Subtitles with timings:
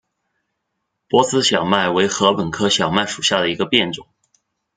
[1.07, 4.07] 波斯小麦为禾本科小麦属下的一个变种。